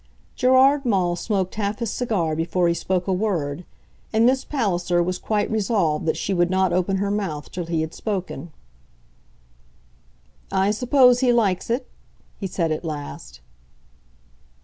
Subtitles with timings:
[0.35, 3.65] Gerard Maule smoked half his cigar before he spoke a word,
[4.11, 7.81] and Miss Palliser was quite resolved that she would not open her mouth till he
[7.81, 8.51] had spoken.
[10.51, 11.87] "I suppose he likes it?"
[12.39, 13.41] he said at last.